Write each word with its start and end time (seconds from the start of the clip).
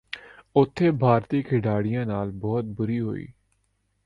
ਉਥੇ 0.55 0.89
ਭਾਰਤੀ 0.91 1.41
ਖਿਡਾਰੀਆਂ 1.43 2.05
ਨਾਲ 2.05 2.31
ਬੜੀ 2.33 2.73
ਬੁਰੀ 2.73 2.99
ਹੋਈ 2.99 3.27